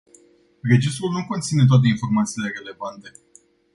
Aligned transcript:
Registrul 0.63 1.11
nu 1.11 1.25
conține 1.27 1.65
toate 1.65 1.87
informațiile 1.87 2.51
relevante. 2.57 3.11